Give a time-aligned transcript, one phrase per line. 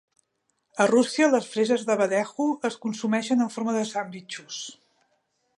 [0.85, 4.63] A Rússia, les freses d'abadejo es consumeixen en forma de sandvitxos.